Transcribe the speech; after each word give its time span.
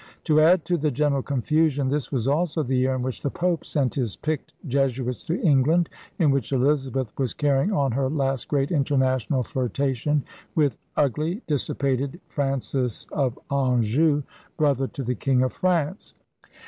To 0.23 0.41
add 0.41 0.65
to 0.65 0.77
the 0.79 0.89
general 0.89 1.21
confusion, 1.21 1.87
this 1.89 2.11
was 2.11 2.27
also 2.27 2.63
the 2.63 2.75
year 2.75 2.95
in 2.95 3.03
which 3.03 3.21
the 3.21 3.29
Pope 3.29 3.63
sent 3.63 3.93
his 3.93 4.15
picked 4.15 4.51
Jesuits 4.67 5.23
to 5.25 5.39
England, 5.43 5.89
and 6.17 6.29
in 6.29 6.31
which 6.31 6.51
Eliza 6.51 6.89
beth 6.89 7.13
was 7.19 7.35
canning 7.35 7.71
on 7.71 7.91
her 7.91 8.09
last 8.09 8.47
great 8.47 8.71
international 8.71 9.43
flirtation 9.43 10.23
with 10.55 10.75
ugly, 10.97 11.43
dissipated 11.45 12.19
Francis 12.29 13.05
of 13.11 13.37
Anjou, 13.51 14.23
brother 14.57 14.87
to 14.87 15.03
the 15.03 15.13
king 15.13 15.43
of 15.43 15.53
France. 15.53 16.15